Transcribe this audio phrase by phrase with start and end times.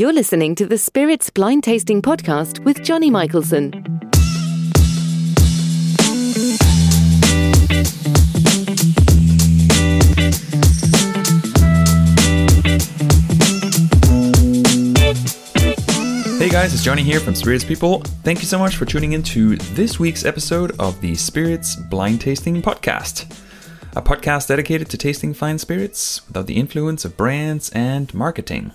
[0.00, 3.70] You're listening to the Spirits Blind Tasting Podcast with Johnny Michelson.
[16.38, 18.00] Hey guys, it's Johnny here from Spirits People.
[18.24, 22.22] Thank you so much for tuning in to this week's episode of the Spirits Blind
[22.22, 23.30] Tasting Podcast,
[23.94, 28.72] a podcast dedicated to tasting fine spirits without the influence of brands and marketing.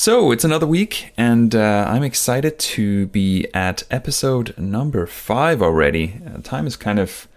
[0.00, 6.22] So it's another week, and uh, I'm excited to be at episode number five already.
[6.26, 7.28] Uh, time has kind of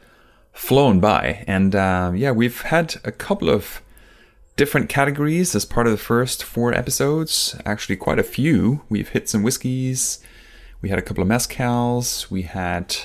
[0.54, 3.81] flown by, and uh, yeah, we've had a couple of
[4.55, 7.54] different categories as part of the first four episodes.
[7.66, 8.84] Actually, quite a few.
[8.88, 10.20] We've hit some whiskeys,
[10.82, 12.95] we had a couple of mezcals, we had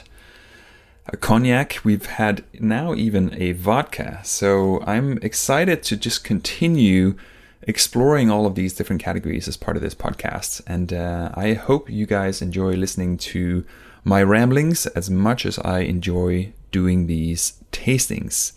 [1.09, 4.21] a cognac, we've had now even a vodka.
[4.23, 7.17] So I'm excited to just continue
[7.63, 10.63] exploring all of these different categories as part of this podcast.
[10.67, 13.65] And uh, I hope you guys enjoy listening to
[14.05, 18.53] my ramblings as much as I enjoy doing these tastings.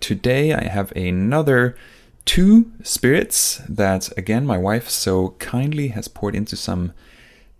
[0.00, 1.76] Today I have another
[2.24, 6.92] two spirits that, again, my wife so kindly has poured into some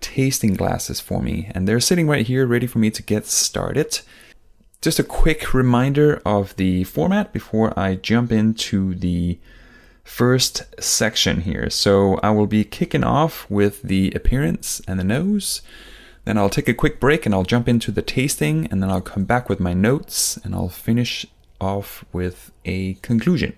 [0.00, 1.50] tasting glasses for me.
[1.54, 4.00] And they're sitting right here ready for me to get started.
[4.82, 9.38] Just a quick reminder of the format before I jump into the
[10.06, 11.68] first section here.
[11.68, 15.60] So I will be kicking off with the appearance and the nose.
[16.24, 19.00] Then I'll take a quick break and I'll jump into the tasting and then I'll
[19.00, 21.26] come back with my notes and I'll finish
[21.60, 23.54] off with a conclusion.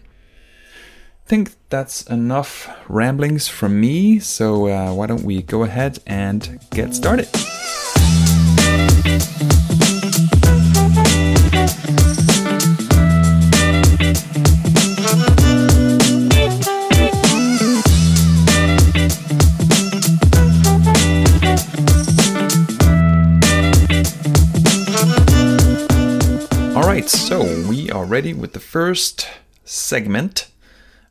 [1.26, 6.58] I think that's enough ramblings from me, so uh, why don't we go ahead and
[6.70, 7.28] get started?
[28.18, 29.28] With the first
[29.64, 30.48] segment,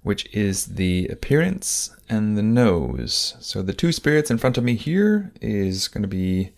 [0.03, 3.37] which is the appearance and the nose.
[3.39, 6.51] So the two spirits in front of me here is going to be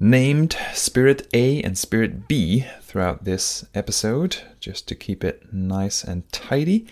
[0.00, 6.30] named Spirit A and Spirit B throughout this episode, just to keep it nice and
[6.32, 6.86] tidy.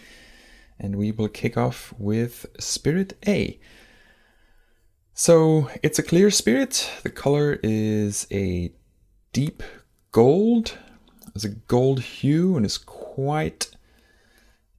[0.79, 3.59] And we will kick off with Spirit A.
[5.15, 6.91] So it's a clear spirit.
[7.03, 8.73] The color is a
[9.33, 9.63] deep
[10.13, 10.77] gold
[11.35, 13.71] has a gold hue and is quite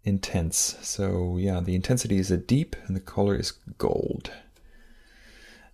[0.04, 0.78] intense.
[0.82, 4.32] So yeah, the intensity is a deep and the color is gold.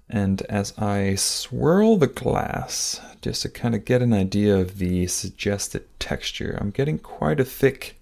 [0.09, 5.07] And as I swirl the glass, just to kind of get an idea of the
[5.07, 7.97] suggested texture, I'm getting quite a thick,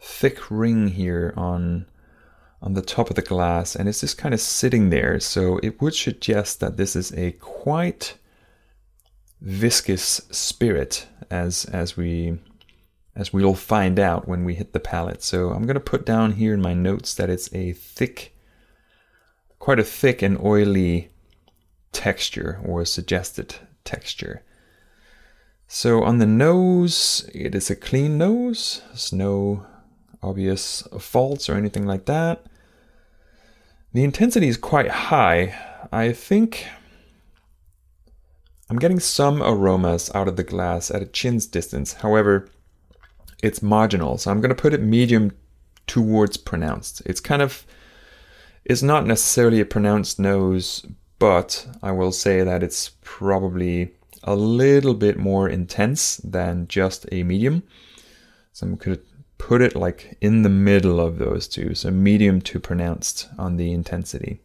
[0.00, 1.86] thick ring here on
[2.62, 5.20] on the top of the glass, and it's just kind of sitting there.
[5.20, 8.16] So it would suggest that this is a quite
[9.44, 12.38] viscous spirit as as we
[13.14, 15.22] as we'll find out when we hit the palate.
[15.22, 18.34] So I'm going to put down here in my notes that it's a thick
[19.58, 21.10] quite a thick and oily
[21.92, 23.54] texture or suggested
[23.84, 24.42] texture.
[25.68, 28.82] So on the nose, it is a clean nose.
[28.88, 29.64] There's no
[30.22, 32.44] obvious faults or anything like that.
[33.92, 35.54] The intensity is quite high.
[35.92, 36.66] I think
[38.70, 41.94] I'm getting some aromas out of the glass at a chin's distance.
[41.94, 42.48] However,
[43.42, 45.32] it's marginal, so I'm going to put it medium
[45.86, 47.02] towards pronounced.
[47.04, 47.66] It's kind of
[48.64, 50.86] it's not necessarily a pronounced nose,
[51.18, 57.22] but I will say that it's probably a little bit more intense than just a
[57.22, 57.62] medium.
[58.54, 59.02] So I'm going to
[59.36, 63.72] put it like in the middle of those two, so medium to pronounced on the
[63.72, 64.40] intensity.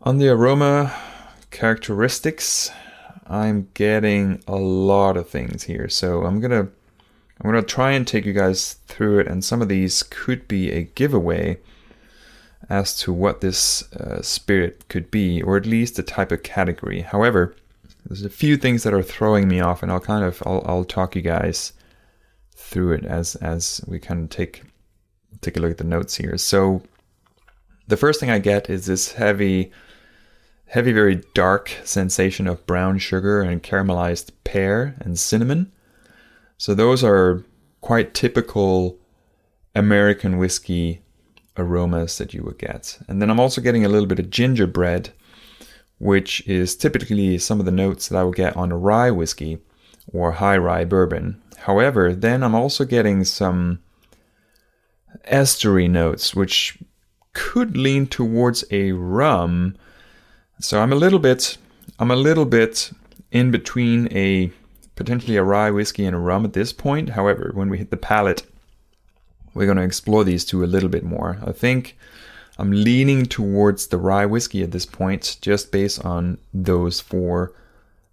[0.00, 0.92] On the aroma,
[1.52, 2.70] characteristics,
[3.28, 5.88] I'm getting a lot of things here.
[5.88, 6.68] So I'm gonna
[7.40, 10.72] I'm gonna try and take you guys through it, and some of these could be
[10.72, 11.58] a giveaway
[12.68, 17.00] as to what this uh, spirit could be, or at least the type of category.
[17.00, 17.54] However,
[18.06, 20.84] there's a few things that are throwing me off, and I'll kind of I'll, I'll
[20.84, 21.72] talk you guys
[22.54, 24.62] through it as as we kind of take
[25.40, 26.36] take a look at the notes here.
[26.38, 26.82] So
[27.88, 29.72] the first thing I get is this heavy
[30.72, 35.70] heavy, very dark sensation of brown sugar and caramelized pear and cinnamon.
[36.56, 37.44] So those are
[37.82, 38.98] quite typical
[39.74, 41.02] American whiskey
[41.58, 42.98] aromas that you would get.
[43.06, 45.10] And then I'm also getting a little bit of gingerbread,
[45.98, 49.58] which is typically some of the notes that I would get on a rye whiskey
[50.10, 51.42] or high rye bourbon.
[51.58, 53.80] However, then I'm also getting some
[55.30, 56.78] estery notes, which
[57.34, 59.76] could lean towards a rum.
[60.62, 61.58] So I'm a little bit
[61.98, 62.92] I'm a little bit
[63.32, 64.52] in between a
[64.94, 67.10] potentially a rye whiskey and a rum at this point.
[67.10, 68.44] However, when we hit the palate,
[69.54, 71.38] we're going to explore these two a little bit more.
[71.44, 71.96] I think
[72.58, 77.52] I'm leaning towards the rye whiskey at this point, just based on those four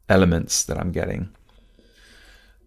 [0.07, 1.29] elements that I'm getting.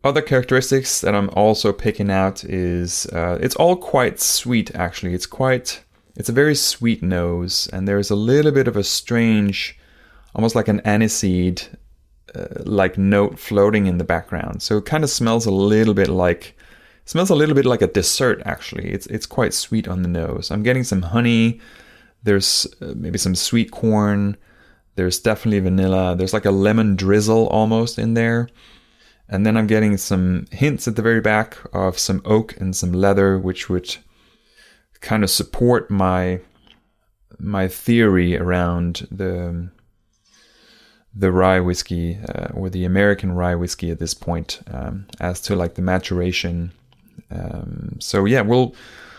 [0.05, 5.13] Other characteristics that I'm also picking out is uh, it's all quite sweet actually.
[5.13, 5.83] It's quite
[6.17, 9.79] it's a very sweet nose, and there's a little bit of a strange,
[10.35, 11.69] almost like an aniseed
[12.35, 14.63] uh, like note floating in the background.
[14.63, 16.57] So it kind of smells a little bit like
[17.05, 18.91] smells a little bit like a dessert actually.
[18.91, 20.51] It's it's quite sweet on the nose.
[20.51, 21.61] I'm getting some honey.
[22.23, 24.37] There's uh, maybe some sweet corn.
[24.95, 26.15] There's definitely vanilla.
[26.17, 28.49] There's like a lemon drizzle almost in there.
[29.29, 32.93] And then I'm getting some hints at the very back of some oak and some
[32.93, 33.97] leather, which would
[35.03, 36.41] kind of support my
[37.39, 39.69] my theory around the
[41.15, 45.55] the rye whiskey uh, or the American rye whiskey at this point um, as to
[45.55, 46.73] like the maturation.
[47.31, 48.75] Um, so yeah, we'll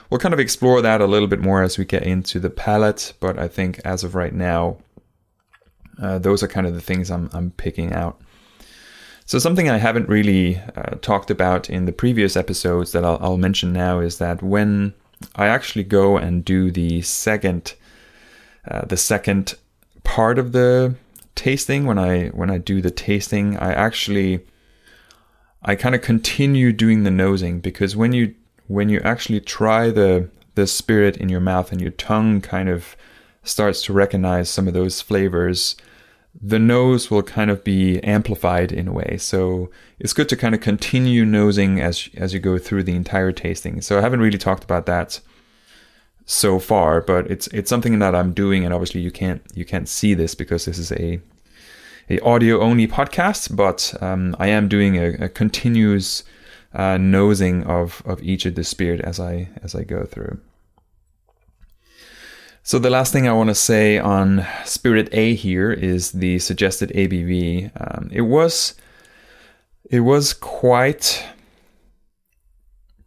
[0.10, 3.14] we'll kind of explore that a little bit more as we get into the palate.
[3.20, 4.78] But I think as of right now,
[6.02, 8.20] uh, those are kind of the things I'm I'm picking out.
[9.26, 13.38] So something I haven't really uh, talked about in the previous episodes that I'll, I'll
[13.38, 14.94] mention now is that when
[15.36, 17.76] I actually go and do the second
[18.68, 19.56] uh, the second
[20.04, 20.96] part of the
[21.36, 21.86] tasting.
[21.86, 24.46] When I when I do the tasting, I actually
[25.64, 28.36] I kind of continue doing the nosing because when you
[28.68, 32.96] when you actually try the the spirit in your mouth and your tongue kind of
[33.44, 35.76] starts to recognize some of those flavors,
[36.42, 39.18] the nose will kind of be amplified in a way.
[39.18, 39.70] So
[40.00, 43.82] it's good to kind of continue nosing as as you go through the entire tasting.
[43.82, 45.20] So I haven't really talked about that
[46.26, 49.88] so far, but it's it's something that I'm doing, and obviously you can't you can't
[49.88, 51.20] see this because this is a
[52.10, 53.56] a audio only podcast.
[53.56, 56.24] But um, I am doing a, a continuous
[56.74, 60.40] uh, nosing of of each of the spirit as I as I go through.
[62.66, 66.92] So the last thing I want to say on Spirit A here is the suggested
[66.96, 67.72] ABV.
[67.76, 68.76] Um, it was
[69.92, 71.26] it was quite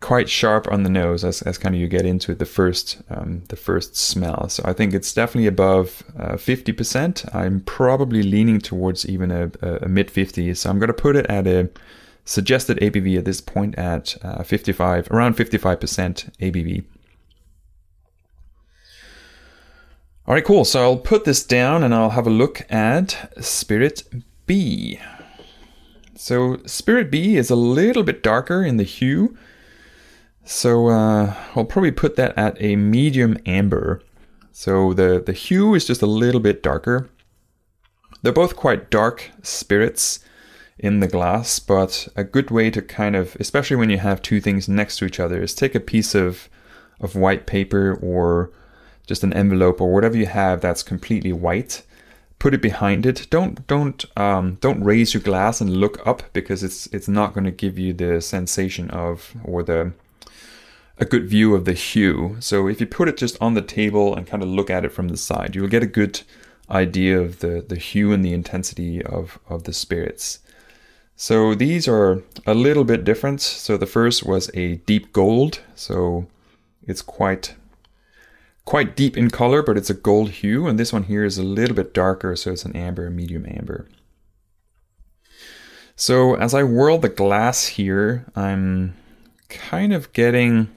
[0.00, 3.44] quite sharp on the nose as, as kind of you get into the first um,
[3.48, 4.50] the first smell.
[4.50, 7.24] So I think it's definitely above uh, fifty uh, percent.
[7.34, 11.24] I'm probably leaning towards even a, a mid 50 So I'm going to put it
[11.30, 11.70] at a
[12.26, 16.84] suggested ABV at this point at uh, 55, around 55 percent ABV.
[20.26, 20.64] All right, cool.
[20.64, 24.02] So I'll put this down and I'll have a look at Spirit
[24.46, 25.00] B.
[26.14, 29.37] So Spirit B is a little bit darker in the hue
[30.46, 34.00] so uh, I'll probably put that at a medium amber.
[34.52, 37.11] So the, the hue is just a little bit darker.
[38.23, 40.20] They're both quite dark spirits
[40.78, 44.40] in the glass, but a good way to kind of, especially when you have two
[44.40, 46.49] things next to each other, is take a piece of,
[47.00, 48.52] of white paper or
[49.06, 51.82] just an envelope or whatever you have that's completely white.
[52.38, 53.26] Put it behind it.
[53.30, 57.44] Don't don't um, don't raise your glass and look up because it's it's not going
[57.44, 59.92] to give you the sensation of or the
[60.98, 62.36] a good view of the hue.
[62.40, 64.92] So if you put it just on the table and kind of look at it
[64.92, 66.22] from the side, you'll get a good
[66.70, 70.40] idea of the, the hue and the intensity of, of the spirits.
[71.14, 73.40] So these are a little bit different.
[73.40, 75.60] So the first was a deep gold.
[75.75, 76.26] So
[76.86, 77.54] it's quite
[78.66, 80.66] quite deep in color, but it's a gold hue.
[80.66, 83.88] And this one here is a little bit darker, so it's an amber, medium amber.
[85.94, 88.94] So as I whirl the glass here, I'm
[89.49, 90.68] kind of getting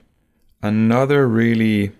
[0.61, 1.91] another really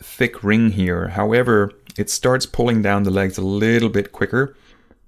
[0.00, 1.08] thick ring here.
[1.08, 4.56] However, it starts pulling down the legs a little bit quicker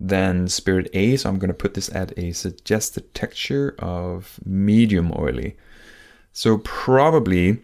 [0.00, 5.12] than Spirit A, so I'm going to put this at a suggested texture of medium
[5.16, 5.56] oily.
[6.32, 7.60] So probably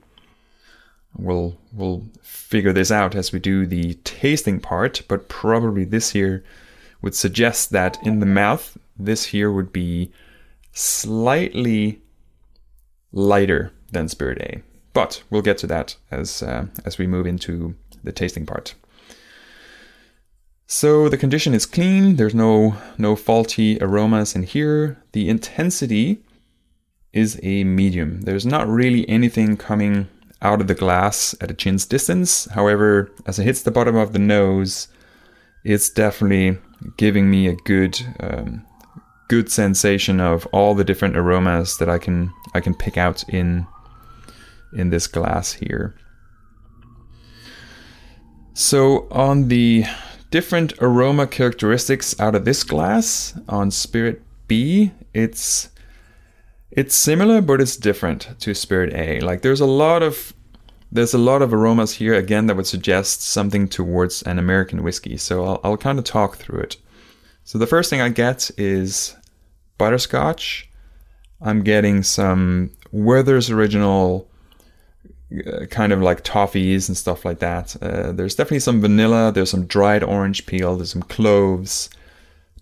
[1.17, 6.45] we'll we'll figure this out as we do the tasting part, but probably this here
[7.02, 10.12] would suggest that in the mouth this here would be
[10.73, 12.00] slightly
[13.12, 14.62] lighter than Spirit A.
[14.93, 18.75] But we'll get to that as uh, as we move into the tasting part.
[20.67, 22.17] So the condition is clean.
[22.17, 25.02] There's no no faulty aromas in here.
[25.12, 26.23] The intensity
[27.12, 28.23] is a medium.
[28.23, 30.09] There's not really anything coming
[30.42, 32.47] out of the glass at a chin's distance.
[32.47, 34.88] However, as it hits the bottom of the nose,
[35.64, 36.59] it's definitely
[36.97, 38.64] giving me a good um,
[39.28, 43.66] good sensation of all the different aromas that I can I can pick out in
[44.73, 45.94] in this glass here.
[48.54, 49.85] So on the
[50.30, 55.70] different aroma characteristics out of this glass on Spirit B, it's
[56.73, 59.21] it's similar but it's different to Spirit A.
[59.21, 60.33] Like there's a lot of
[60.93, 65.17] there's a lot of aromas here again that would suggest something towards an American whiskey.
[65.17, 66.77] So I'll, I'll kind of talk through it.
[67.45, 69.17] So the first thing I get is
[69.79, 70.69] butterscotch.
[71.41, 74.29] I'm getting some Werther's original
[75.47, 77.81] uh, kind of like toffees and stuff like that.
[77.81, 79.31] Uh, there's definitely some vanilla.
[79.33, 80.77] There's some dried orange peel.
[80.77, 81.89] There's some cloves,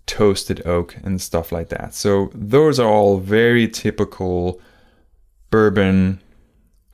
[0.09, 1.93] toasted oak, and stuff like that.
[1.93, 4.59] So those are all very typical
[5.51, 6.19] bourbon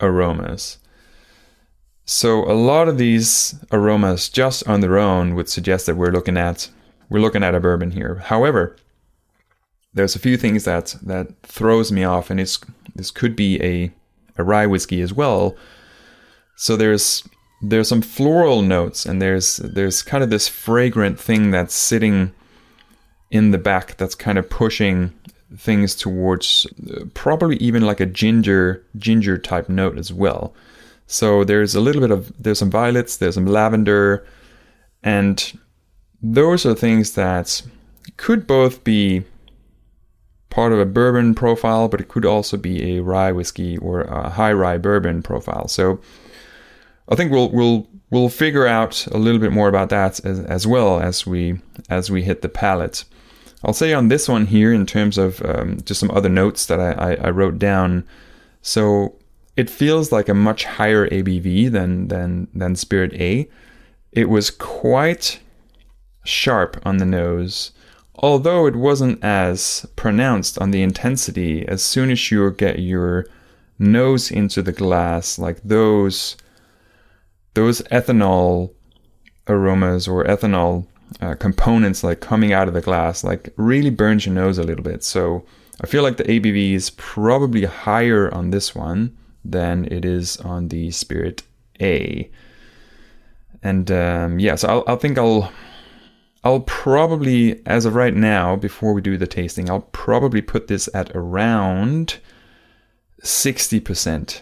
[0.02, 0.78] aromas.
[2.04, 6.38] So a lot of these aromas just on their own would suggest that we're looking
[6.38, 6.70] at
[7.10, 8.16] we're looking at a bourbon here.
[8.16, 8.76] However,
[9.94, 12.60] there's a few things that that throws me off, and it's
[12.94, 13.92] this could be a
[14.38, 15.56] a rye whiskey as well.
[16.58, 17.24] So there's
[17.62, 22.34] there's some floral notes, and there's there's kind of this fragrant thing that's sitting
[23.32, 25.14] in the back that's kind of pushing
[25.58, 30.54] things towards uh, probably even like a ginger ginger type note as well.
[31.08, 34.26] So there's a little bit of there's some violets, there's some lavender,
[35.04, 35.60] and
[36.22, 37.62] those are things that
[38.18, 39.24] could both be
[40.50, 44.30] part of a bourbon profile, but it could also be a rye whiskey or a
[44.30, 45.68] high rye bourbon profile.
[45.68, 46.00] So
[47.10, 50.66] I think we'll we'll we'll figure out a little bit more about that as, as
[50.66, 53.06] well as we as we hit the palate.
[53.66, 56.80] I'll say on this one here in terms of um, just some other notes that
[56.80, 58.08] I, I, I wrote down.
[58.62, 59.16] So
[59.58, 63.50] it feels like a much higher ABV than than than Spirit A.
[64.12, 65.40] It was quite
[66.24, 67.72] sharp on the nose,
[68.16, 71.68] although it wasn't as pronounced on the intensity.
[71.68, 73.26] As soon as you get your
[73.80, 76.38] nose into the glass, like those
[77.56, 78.74] those ethanol
[79.48, 80.86] aromas or ethanol
[81.22, 84.84] uh, components like coming out of the glass like really burns your nose a little
[84.84, 85.04] bit.
[85.04, 85.46] So
[85.82, 90.70] I feel like the ABV is probably higher on this one than it is on
[90.70, 91.44] the Spirit
[91.82, 92.30] A.
[93.62, 95.52] And um, yeah, so I'll, I think I'll
[96.44, 100.88] I'll probably, as of right now, before we do the tasting, I'll probably put this
[100.94, 102.20] at around
[103.24, 104.42] 60%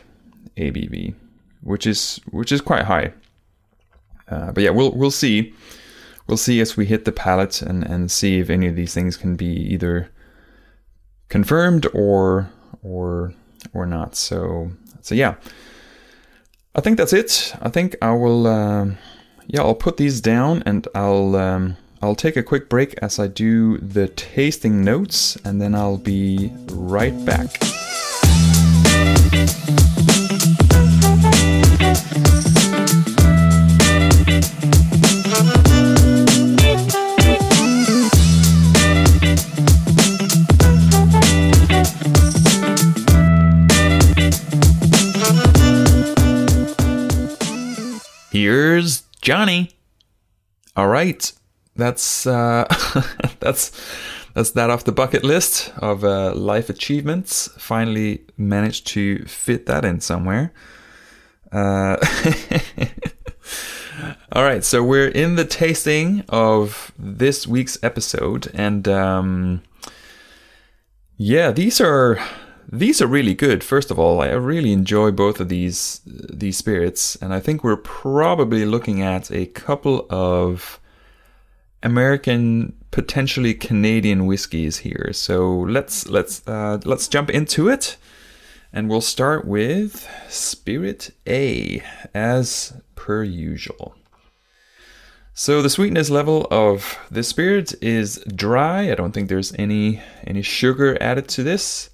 [0.57, 1.15] ABV,
[1.61, 3.13] which is which is quite high.
[4.27, 5.53] Uh, but yeah, we'll we'll see.
[6.27, 9.17] We'll see as we hit the palate and, and see if any of these things
[9.17, 10.09] can be either
[11.29, 12.49] confirmed or
[12.81, 13.33] or
[13.73, 14.15] or not.
[14.15, 15.35] So so yeah,
[16.75, 17.55] I think that's it.
[17.61, 18.47] I think I will.
[18.47, 18.91] Uh,
[19.47, 23.27] yeah, I'll put these down and I'll um, I'll take a quick break as I
[23.27, 27.49] do the tasting notes, and then I'll be right back.
[49.23, 49.69] Johnny.
[50.75, 51.31] All right,
[51.77, 52.65] that's uh,
[53.39, 53.71] that's
[54.33, 57.47] that's that off the bucket list of uh, life achievements.
[57.57, 60.51] Finally managed to fit that in somewhere.
[61.53, 61.95] Uh,
[64.33, 69.61] all right, so we're in the tasting of this week's episode, and um,
[71.15, 72.19] yeah, these are
[72.73, 73.63] these are really good.
[73.63, 77.77] First of all, I really enjoy both of these these spirits, and I think we're
[77.77, 80.79] probably looking at a couple of
[81.83, 85.11] American, potentially Canadian whiskeys here.
[85.13, 87.97] So let's let's uh, let's jump into it,
[88.73, 91.83] and we'll start with Spirit A
[92.15, 93.93] as per usual.
[95.35, 98.91] So the sweetness level of this spirit is dry.
[98.91, 101.91] I don't think there's any any sugar added to this.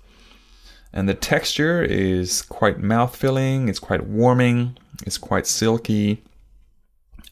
[0.91, 6.23] And the texture is quite mouth filling, it's quite warming, it's quite silky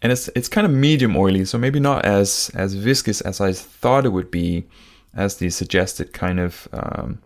[0.02, 3.54] and it's it's kind of medium oily, so maybe not as as viscous as I
[3.54, 4.66] thought it would be,
[5.14, 7.20] as the suggested kind of um,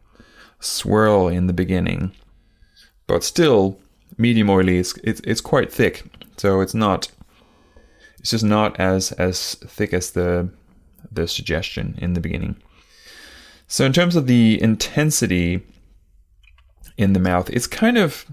[0.60, 2.14] swirl in the beginning.
[3.08, 3.78] But still,
[4.18, 4.78] medium oily.
[4.78, 6.04] It's, it's it's quite thick,
[6.38, 7.12] so it's not.
[8.20, 10.50] It's just not as as thick as the
[11.12, 12.56] the suggestion in the beginning.
[13.68, 15.62] So in terms of the intensity
[17.02, 18.26] in the mouth, it's kind of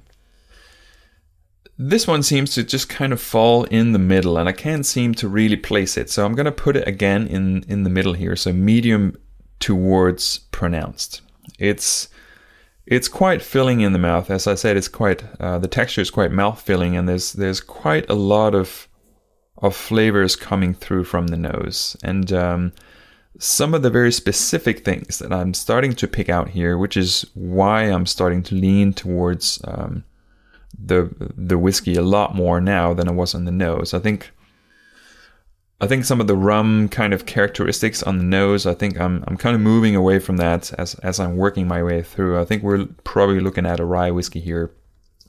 [1.80, 5.14] this one seems to just kind of fall in the middle and I can't seem
[5.14, 6.10] to really place it.
[6.10, 8.34] So I'm going to put it again in, in the middle here.
[8.34, 9.16] So medium
[9.60, 11.20] towards pronounced.
[11.58, 12.08] It's
[12.86, 14.30] it's quite filling in the mouth.
[14.30, 17.60] As I said, it's quite uh, the texture is quite mouth filling, and there's there's
[17.60, 18.88] quite a lot of
[19.58, 21.96] of flavors coming through from the nose.
[22.02, 22.72] And um,
[23.38, 27.24] some of the very specific things that I'm starting to pick out here, which is
[27.34, 30.04] why I'm starting to lean towards um,
[30.78, 33.94] the the whiskey a lot more now than I was on the nose.
[33.94, 34.30] I think
[35.80, 39.22] I think some of the rum kind of characteristics on the nose, I think I'm
[39.28, 42.40] I'm kind of moving away from that as as I'm working my way through.
[42.40, 44.72] I think we're probably looking at a rye whiskey here.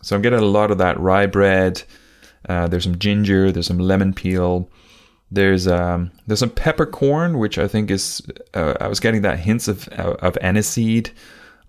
[0.01, 1.83] So I'm getting a lot of that rye bread.
[2.47, 4.69] Uh, there's some ginger, there's some lemon peel.
[5.31, 8.21] There's um there's some peppercorn, which I think is
[8.53, 11.11] uh, I was getting that hints of of aniseed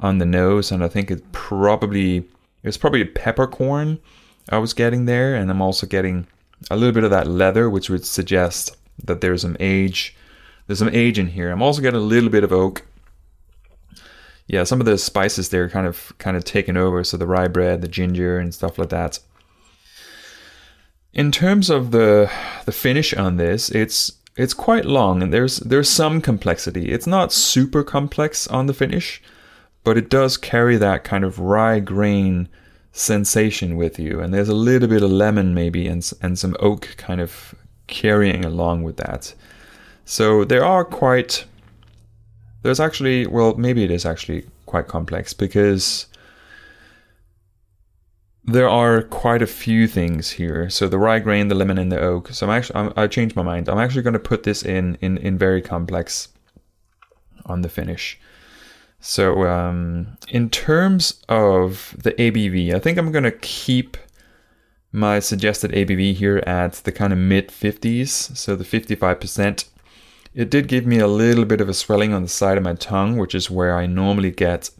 [0.01, 2.25] on the nose, and I think it probably
[2.63, 3.99] it's probably peppercorn
[4.49, 6.27] I was getting there, and I'm also getting
[6.71, 10.17] a little bit of that leather, which would suggest that there's some age.
[10.67, 11.51] There's some age in here.
[11.51, 12.85] I'm also getting a little bit of oak.
[14.47, 17.05] Yeah, some of the spices there kind of kind of taken over.
[17.05, 19.21] So the rye bread, the ginger, and stuff like that.
[21.13, 22.31] In terms of the
[22.67, 26.91] the finish on this, it's it's quite long and there's there's some complexity.
[26.93, 29.21] It's not super complex on the finish,
[29.85, 32.49] but it does carry that kind of rye grain
[32.93, 34.21] sensation with you.
[34.21, 37.55] And there's a little bit of lemon maybe and, and some oak kind of
[37.87, 39.35] carrying along with that.
[40.05, 41.45] So there are quite,
[42.63, 46.07] there's actually, well, maybe it is actually quite complex because
[48.45, 50.71] there are quite a few things here.
[50.71, 52.29] So the rye grain, the lemon, and the oak.
[52.29, 53.69] So I'm actually, I'm, I changed my mind.
[53.69, 56.29] I'm actually going to put this in, in, in very complex
[57.47, 58.19] on the finish.
[59.03, 63.97] So, um, in terms of the ABV, I think I'm going to keep
[64.93, 69.65] my suggested ABV here at the kind of mid 50s, so the 55%.
[70.35, 72.75] It did give me a little bit of a swelling on the side of my
[72.75, 74.71] tongue, which is where I normally get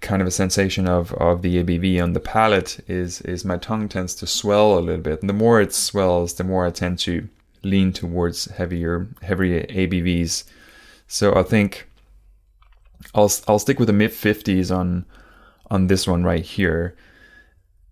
[0.00, 3.88] kind of a sensation of, of the ABV on the palate is is my tongue
[3.88, 5.20] tends to swell a little bit.
[5.20, 7.28] And the more it swells, the more I tend to
[7.62, 10.44] lean towards heavier heavier ABVs.
[11.06, 11.88] So I think
[13.14, 15.06] I'll I'll stick with the mid 50s on
[15.70, 16.96] on this one right here.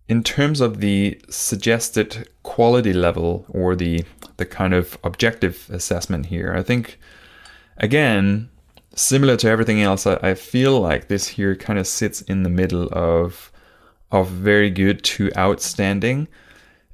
[0.09, 4.05] In terms of the suggested quality level or the
[4.37, 6.99] the kind of objective assessment here, I think
[7.77, 8.51] again
[8.95, 12.51] similar to everything else, I, I feel like this here kind of sits in the
[12.51, 13.51] middle of
[14.11, 16.29] of very good to outstanding.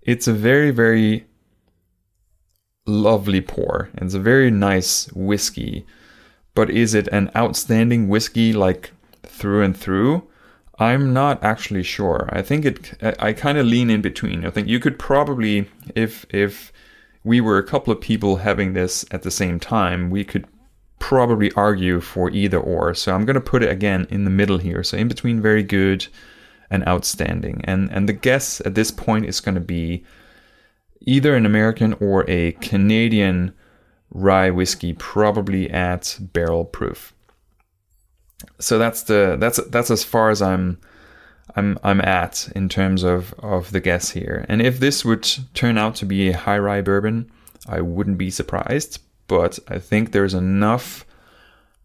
[0.02, 1.26] It's a very very
[2.86, 3.90] lovely pour.
[3.96, 5.86] It's a very nice whiskey
[6.58, 8.90] but is it an outstanding whiskey like
[9.22, 10.26] through and through?
[10.80, 12.28] I'm not actually sure.
[12.32, 12.94] I think it.
[13.00, 14.44] I kind of lean in between.
[14.44, 16.72] I think you could probably, if if
[17.22, 20.48] we were a couple of people having this at the same time, we could
[20.98, 22.94] probably argue for either or.
[22.94, 24.82] So I'm going to put it again in the middle here.
[24.82, 26.06] So in between very good
[26.70, 27.62] and outstanding.
[27.64, 30.04] And and the guess at this point is going to be
[31.00, 33.54] either an American or a Canadian
[34.10, 37.14] rye whiskey, probably at barrel proof.
[38.58, 40.78] So that's the that's that's as far as I'm
[41.56, 44.44] I'm I'm at in terms of of the guess here.
[44.48, 47.30] And if this would turn out to be a high rye bourbon,
[47.68, 49.00] I wouldn't be surprised.
[49.28, 51.04] But I think there's enough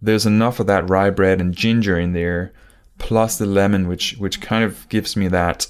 [0.01, 2.51] there's enough of that rye bread and ginger in there,
[2.97, 5.67] plus the lemon, which which kind of gives me that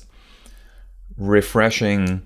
[1.17, 2.23] refreshing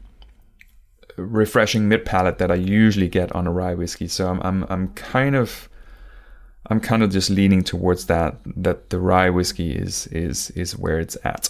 [1.17, 4.07] refreshing mid palate that I usually get on a rye whiskey.
[4.07, 5.67] So I'm I'm I'm kind of
[6.67, 10.99] I'm kind of just leaning towards that that the rye whiskey is is is where
[10.99, 11.49] it's at.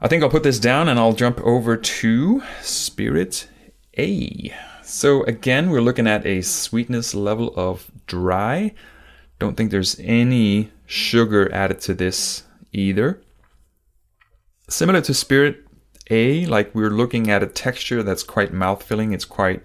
[0.00, 3.48] I think I'll put this down and I'll jump over to Spirit
[3.98, 4.52] A.
[4.92, 8.74] So again, we're looking at a sweetness level of dry.
[9.38, 12.42] Don't think there's any sugar added to this
[12.74, 13.22] either.
[14.68, 15.64] Similar to Spirit
[16.10, 19.64] a, like we're looking at a texture that's quite mouth-filling, it's quite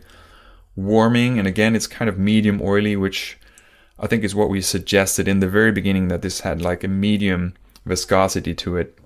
[0.77, 3.37] warming, and again, it's kind of medium oily, which
[3.99, 6.87] I think is what we suggested in the very beginning that this had like a
[6.87, 7.53] medium
[7.85, 8.97] viscosity to it.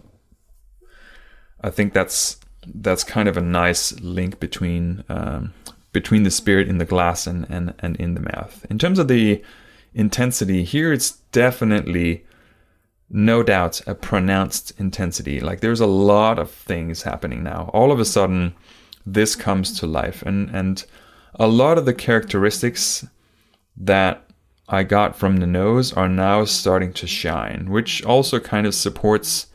[1.61, 5.55] I think that's that's kind of a nice link between um,
[5.91, 8.65] between the spirit in the glass and, and and in the mouth.
[8.69, 9.43] In terms of the
[9.93, 12.25] intensity, here it's definitely
[13.09, 15.39] no doubt a pronounced intensity.
[15.39, 17.69] Like there's a lot of things happening now.
[17.73, 18.53] All of a sudden,
[19.05, 20.83] this comes to life, and and
[21.35, 23.05] a lot of the characteristics
[23.77, 24.25] that
[24.67, 29.47] I got from the nose are now starting to shine, which also kind of supports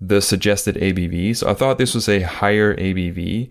[0.00, 1.36] the suggested ABV.
[1.36, 3.50] So I thought this was a higher ABV,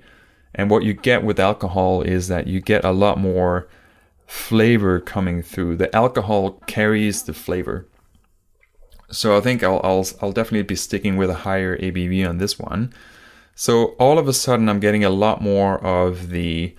[0.57, 3.67] and what you get with alcohol is that you get a lot more
[4.25, 5.77] flavor coming through.
[5.77, 7.87] The alcohol carries the flavor.
[9.09, 12.59] So I think I'll, I'll, I'll definitely be sticking with a higher ABV on this
[12.59, 12.91] one.
[13.55, 16.75] So all of a sudden, I'm getting a lot more of the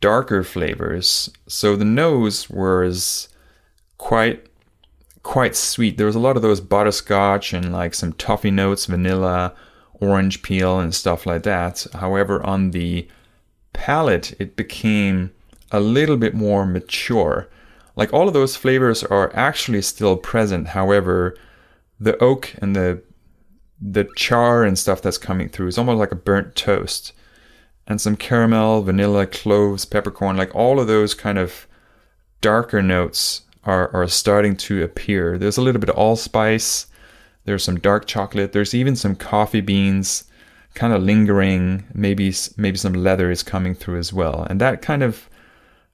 [0.00, 1.30] darker flavors.
[1.46, 3.28] So the nose was
[3.98, 4.46] quite
[5.22, 5.96] quite sweet.
[5.96, 9.54] There was a lot of those butterscotch and like some toffee notes, vanilla,
[10.00, 11.86] orange peel, and stuff like that.
[11.94, 13.08] However, on the
[13.72, 15.32] palate, it became
[15.70, 17.48] a little bit more mature.
[17.96, 20.68] Like all of those flavors are actually still present.
[20.68, 21.36] However,
[21.98, 23.02] the oak and the
[23.80, 27.12] the char and stuff that's coming through is almost like a burnt toast.
[27.86, 31.66] And some caramel, vanilla, cloves, peppercorn, like all of those kind of
[32.40, 35.38] darker notes are, are starting to appear.
[35.38, 36.86] There's a little bit of allspice,
[37.50, 40.22] there's some dark chocolate, there's even some coffee beans
[40.74, 44.46] kind of lingering, maybe maybe some leather is coming through as well.
[44.48, 45.28] And that kind of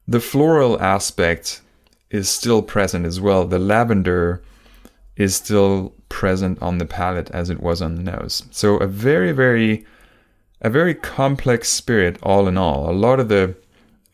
[0.07, 1.63] the floral aspect
[2.11, 3.47] is still present as well.
[3.47, 4.43] The lavender
[5.17, 8.43] is still present on the palate as it was on the nose.
[8.51, 9.87] So a very, very,
[10.61, 12.91] a very complex spirit all in all.
[12.91, 13.57] A lot of the,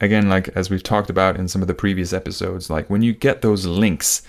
[0.01, 3.13] again, like as we've talked about in some of the previous episodes, like when you
[3.13, 4.23] get those links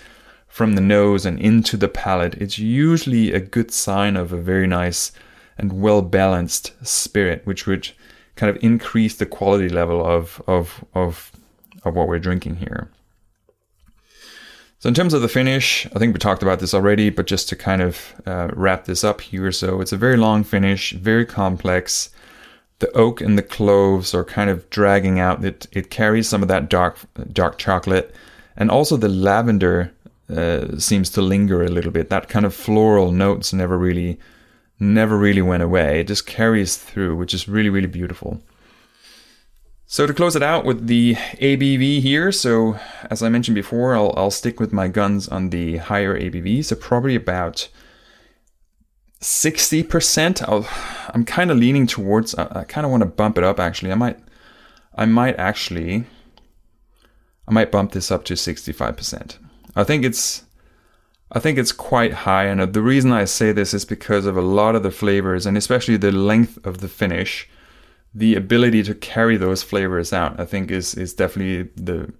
[0.54, 4.68] from the nose and into the palate, it's usually a good sign of a very
[4.68, 5.10] nice
[5.58, 7.90] and well balanced spirit, which would
[8.36, 11.32] kind of increase the quality level of of of
[11.82, 12.88] of what we're drinking here.
[14.78, 17.48] So, in terms of the finish, I think we talked about this already, but just
[17.48, 19.50] to kind of uh, wrap this up here.
[19.50, 22.10] So, it's a very long finish, very complex.
[22.78, 25.44] The oak and the cloves are kind of dragging out.
[25.44, 26.98] It, it carries some of that dark,
[27.32, 28.14] dark chocolate.
[28.56, 29.93] And also, the lavender
[30.28, 32.10] uh, seems to linger a little bit.
[32.10, 34.18] That kind of floral notes never really,
[34.78, 36.00] never really went away.
[36.00, 38.42] It just carries through, which is really, really beautiful.
[39.86, 42.78] So to close it out with the ABV here, so
[43.10, 46.74] as I mentioned before, I'll, I'll stick with my guns on the higher ABV, so
[46.74, 47.68] probably about
[49.20, 50.42] 60%.
[50.48, 50.66] I'll,
[51.14, 53.92] I'm kind of leaning towards, I, I kind of want to bump it up actually.
[53.92, 54.18] I might,
[54.96, 56.06] I might actually,
[57.46, 59.36] I might bump this up to 65%.
[59.76, 60.44] I think it's,
[61.32, 64.42] I think it's quite high, and the reason I say this is because of a
[64.42, 67.48] lot of the flavors, and especially the length of the finish
[68.14, 72.12] the ability to carry those flavors out, I think, is is definitely the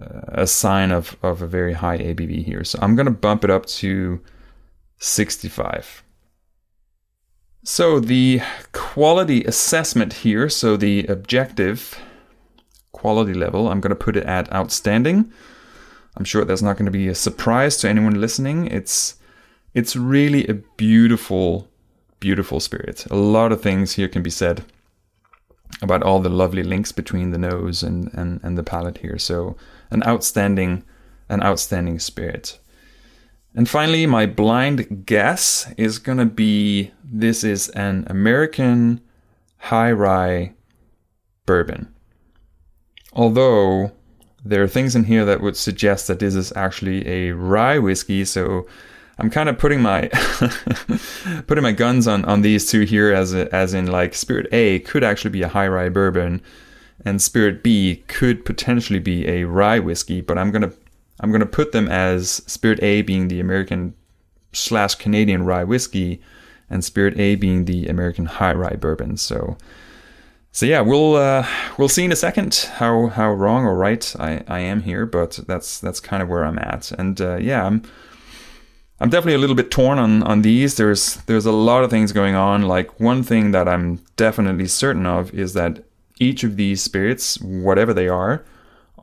[0.00, 2.62] uh, a sign of of a very high ABV here.
[2.62, 4.20] So I'm gonna bump it up to
[4.98, 6.04] 65.
[7.64, 8.40] So the
[8.72, 11.98] quality assessment here, so the objective
[12.92, 15.32] quality level, I'm gonna put it at outstanding.
[16.18, 18.66] I'm sure that's not going to be a surprise to anyone listening.
[18.66, 19.14] It's
[19.72, 21.68] it's really a beautiful,
[22.18, 23.06] beautiful spirit.
[23.10, 24.64] A lot of things here can be said
[25.80, 29.18] about all the lovely links between the nose and, and, and the palate here.
[29.18, 29.56] So
[29.90, 30.82] an outstanding,
[31.28, 32.58] an outstanding spirit.
[33.54, 39.00] And finally, my blind guess is gonna be this is an American
[39.58, 40.54] high rye
[41.46, 41.94] bourbon.
[43.12, 43.92] Although
[44.44, 48.24] there are things in here that would suggest that this is actually a rye whiskey,
[48.24, 48.66] so
[49.18, 50.08] I'm kind of putting my
[51.46, 54.78] putting my guns on on these two here as a, as in like Spirit A
[54.80, 56.40] could actually be a high rye bourbon,
[57.04, 60.20] and Spirit B could potentially be a rye whiskey.
[60.20, 60.72] But I'm gonna
[61.20, 63.94] I'm gonna put them as Spirit A being the American
[64.52, 66.20] slash Canadian rye whiskey,
[66.70, 69.16] and Spirit A being the American high rye bourbon.
[69.16, 69.58] So.
[70.58, 71.46] So yeah, we'll uh,
[71.78, 75.38] we'll see in a second how how wrong or right I, I am here, but
[75.46, 77.84] that's that's kind of where I'm at, and uh, yeah, I'm
[78.98, 80.76] I'm definitely a little bit torn on on these.
[80.76, 82.62] There's there's a lot of things going on.
[82.62, 85.84] Like one thing that I'm definitely certain of is that
[86.18, 88.44] each of these spirits, whatever they are,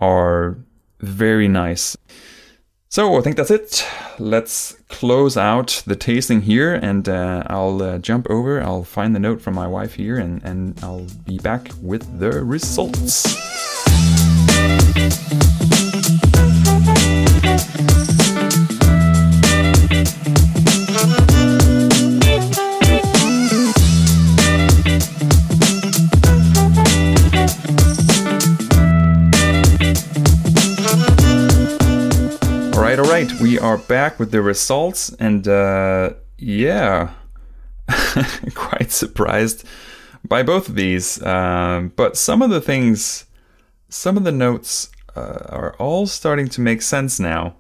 [0.02, 0.58] are
[1.00, 1.96] very nice.
[2.96, 3.86] So I think that's it.
[4.20, 8.64] Let's close out the tasting here, and uh, I'll uh, jump over.
[8.64, 12.42] I'll find the note from my wife here, and and I'll be back with the
[12.42, 13.36] results.
[33.04, 37.14] Right, we are back with the results, and uh, yeah,
[38.54, 39.66] quite surprised
[40.24, 41.22] by both of these.
[41.24, 43.26] Um, but some of the things,
[43.90, 47.56] some of the notes uh, are all starting to make sense now.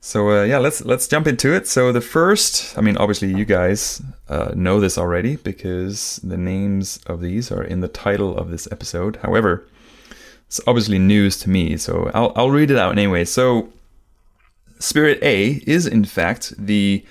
[0.00, 1.68] So uh, yeah, let's let's jump into it.
[1.68, 6.98] So the first, I mean, obviously you guys uh, know this already because the names
[7.06, 9.16] of these are in the title of this episode.
[9.16, 9.64] However,
[10.46, 13.24] it's obviously news to me, so I'll I'll read it out anyway.
[13.24, 13.72] So
[14.82, 17.04] Spirit A is, in fact, the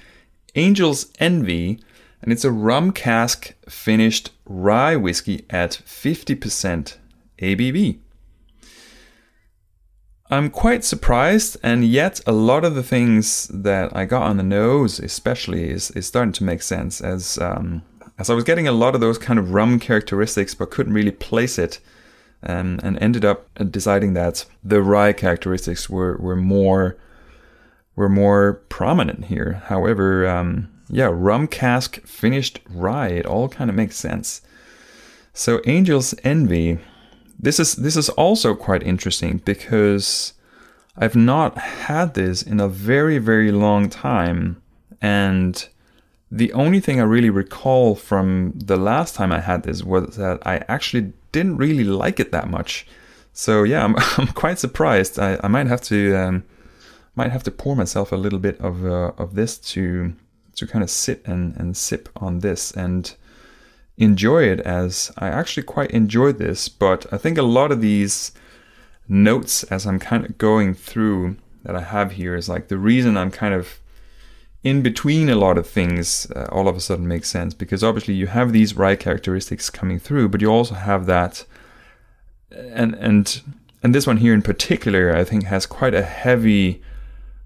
[0.56, 1.80] Angel's Envy
[2.22, 6.98] and it's a rum cask finished rye whiskey at 50%
[7.40, 8.00] ABV.
[10.30, 14.44] I'm quite surprised, and yet a lot of the things that I got on the
[14.44, 17.02] nose, especially, is, is starting to make sense.
[17.02, 17.82] As um,
[18.18, 21.12] as I was getting a lot of those kind of rum characteristics, but couldn't really
[21.12, 21.80] place it,
[22.44, 26.98] um, and ended up deciding that the rye characteristics were were more
[27.96, 29.64] were more prominent here.
[29.66, 34.42] However, um, yeah, rum cask finished rye, it all kind of makes sense.
[35.34, 36.80] So Angel's Envy
[37.42, 40.34] this is this is also quite interesting because
[40.96, 44.62] I've not had this in a very very long time
[45.02, 45.68] and
[46.32, 50.46] the only thing I really recall from the last time I had this was that
[50.46, 52.88] I actually didn't really like it that much.
[53.34, 55.20] So yeah, I'm, I'm quite surprised.
[55.20, 56.44] I, I might have to um,
[57.16, 60.14] might have to pour myself a little bit of uh, of this to
[60.56, 63.16] to kind of sit and, and sip on this and
[63.98, 68.32] enjoy it as I actually quite enjoy this, but I think a lot of these
[69.08, 73.18] notes as I'm kind of going through that I have here is like the reason
[73.18, 73.80] I'm kind of
[74.64, 77.54] in between a lot of things uh, all of a sudden makes sense.
[77.54, 81.46] Because obviously you have these rye characteristics coming through, but you also have that
[82.52, 83.42] and and
[83.84, 86.82] and this one here in particular I think has quite a heavy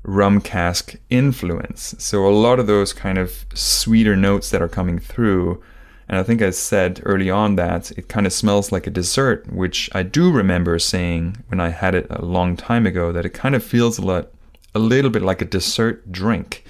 [0.06, 1.96] rum cask influence.
[1.98, 5.62] So a lot of those kind of sweeter notes that are coming through
[6.08, 9.52] and I think I said early on that it kind of smells like a dessert,
[9.52, 13.32] which I do remember saying when I had it a long time ago that it
[13.32, 14.32] kind of feels a lot,
[14.76, 16.64] a little bit like a dessert drink.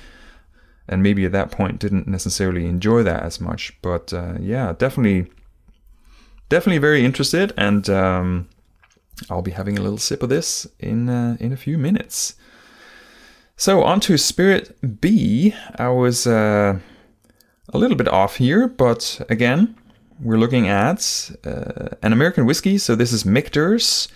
[0.88, 5.32] And maybe at that point didn't necessarily enjoy that as much, but uh, yeah, definitely,
[6.48, 8.50] definitely very interested, and um,
[9.32, 12.36] I'll be having a little sip of this in uh, in a few minutes.
[13.58, 15.54] So on to Spirit B.
[15.78, 16.28] I was.
[16.28, 16.80] Uh,
[17.70, 19.76] a little bit off here, but again,
[20.20, 22.78] we're looking at uh, an American whiskey.
[22.78, 24.08] So this is Michter's,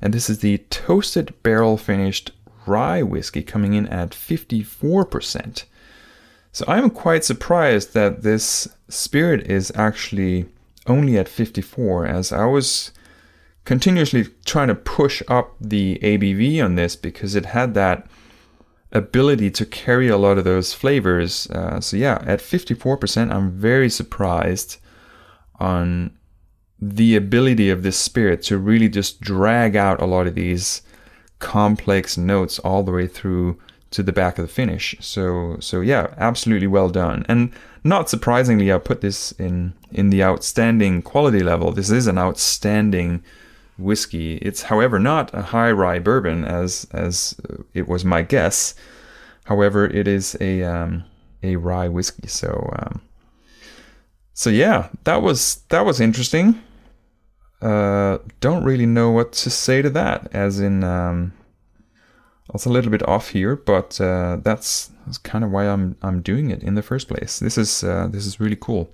[0.00, 2.32] and this is the toasted barrel finished
[2.66, 5.64] rye whiskey coming in at 54%.
[6.52, 10.46] So I'm quite surprised that this spirit is actually
[10.86, 12.92] only at 54, as I was
[13.64, 18.06] continuously trying to push up the ABV on this because it had that
[18.92, 21.48] ability to carry a lot of those flavors.
[21.50, 24.78] Uh, so yeah, at 54%, I'm very surprised
[25.58, 26.16] on
[26.80, 30.82] the ability of this spirit to really just drag out a lot of these
[31.38, 33.58] complex notes all the way through
[33.90, 34.94] to the back of the finish.
[35.00, 37.24] So so yeah, absolutely well done.
[37.28, 37.52] And
[37.84, 41.72] not surprisingly, I put this in in the outstanding quality level.
[41.72, 43.22] This is an outstanding
[43.78, 44.36] whiskey.
[44.36, 47.36] It's, however, not a high rye bourbon as as
[47.74, 48.74] it was my guess.
[49.44, 51.04] However, it is a um,
[51.42, 52.28] a rye whiskey.
[52.28, 53.00] So um,
[54.36, 56.60] so yeah, that was that was interesting.
[57.62, 60.28] Uh, don't really know what to say to that.
[60.34, 61.32] As in, um,
[62.52, 66.20] it's a little bit off here, but uh, that's, that's kind of why I'm I'm
[66.20, 67.38] doing it in the first place.
[67.38, 68.90] This is uh, this is really cool.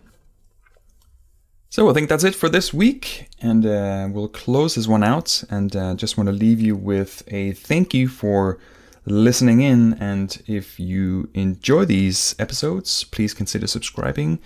[1.72, 5.42] So I think that's it for this week, and uh, we'll close this one out.
[5.48, 8.58] And uh, just want to leave you with a thank you for
[9.06, 9.94] listening in.
[9.94, 14.38] And if you enjoy these episodes, please consider subscribing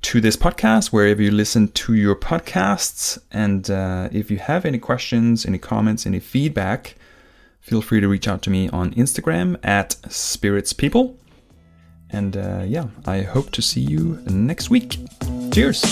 [0.00, 3.18] to this podcast wherever you listen to your podcasts.
[3.30, 6.94] And uh, if you have any questions, any comments, any feedback,
[7.60, 11.18] feel free to reach out to me on Instagram at spiritspeople.
[12.08, 14.96] And uh, yeah, I hope to see you next week.
[15.54, 15.84] Cheers.